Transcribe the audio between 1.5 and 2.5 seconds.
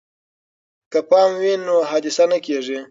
نو حادثه نه